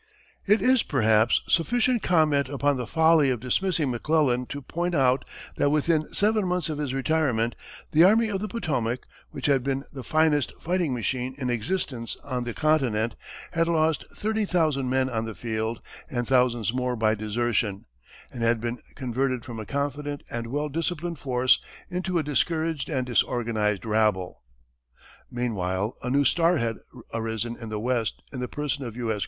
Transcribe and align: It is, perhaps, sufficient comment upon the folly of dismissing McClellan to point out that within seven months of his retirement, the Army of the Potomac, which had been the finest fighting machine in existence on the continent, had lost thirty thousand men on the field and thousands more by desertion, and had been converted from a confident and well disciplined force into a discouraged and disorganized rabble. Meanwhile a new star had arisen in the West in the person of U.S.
It 0.47 0.63
is, 0.63 0.81
perhaps, 0.81 1.41
sufficient 1.45 2.01
comment 2.01 2.49
upon 2.49 2.75
the 2.75 2.87
folly 2.87 3.29
of 3.29 3.39
dismissing 3.39 3.91
McClellan 3.91 4.47
to 4.47 4.59
point 4.59 4.95
out 4.95 5.23
that 5.57 5.69
within 5.69 6.11
seven 6.11 6.47
months 6.47 6.69
of 6.69 6.79
his 6.79 6.91
retirement, 6.91 7.55
the 7.91 8.03
Army 8.03 8.27
of 8.29 8.39
the 8.41 8.47
Potomac, 8.47 9.05
which 9.29 9.45
had 9.45 9.63
been 9.63 9.83
the 9.93 10.03
finest 10.03 10.53
fighting 10.59 10.95
machine 10.95 11.35
in 11.37 11.51
existence 11.51 12.17
on 12.23 12.45
the 12.45 12.53
continent, 12.55 13.15
had 13.51 13.67
lost 13.67 14.05
thirty 14.11 14.43
thousand 14.43 14.89
men 14.89 15.07
on 15.07 15.25
the 15.25 15.35
field 15.35 15.81
and 16.09 16.27
thousands 16.27 16.73
more 16.73 16.95
by 16.95 17.13
desertion, 17.13 17.85
and 18.33 18.41
had 18.41 18.59
been 18.59 18.79
converted 18.95 19.45
from 19.45 19.59
a 19.59 19.67
confident 19.67 20.23
and 20.31 20.47
well 20.47 20.67
disciplined 20.67 21.19
force 21.19 21.59
into 21.91 22.17
a 22.17 22.23
discouraged 22.23 22.89
and 22.89 23.05
disorganized 23.05 23.85
rabble. 23.85 24.41
Meanwhile 25.29 25.95
a 26.01 26.09
new 26.09 26.25
star 26.25 26.57
had 26.57 26.77
arisen 27.13 27.55
in 27.55 27.69
the 27.69 27.79
West 27.79 28.23
in 28.33 28.39
the 28.39 28.47
person 28.47 28.83
of 28.83 28.97
U.S. 28.97 29.19